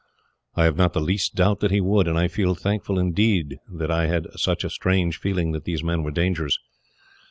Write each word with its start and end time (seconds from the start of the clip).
"I 0.55 0.63
have 0.63 0.75
not 0.77 0.93
the 0.93 0.99
least 0.99 1.35
doubt 1.35 1.59
that 1.59 1.69
he 1.69 1.79
would, 1.79 2.07
and 2.07 2.17
I 2.17 2.27
feel 2.27 2.55
thankful, 2.55 2.97
indeed, 2.97 3.59
that 3.71 3.91
I 3.91 4.07
had 4.07 4.25
such 4.35 4.63
a 4.63 4.69
strange 4.71 5.19
feeling 5.19 5.51
that 5.51 5.65
these 5.65 5.83
men 5.83 6.01
were 6.01 6.09
dangerous. 6.09 6.57